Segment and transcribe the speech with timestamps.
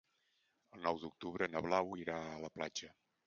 [0.77, 2.91] El nou d'octubre na Blau irà a la platja.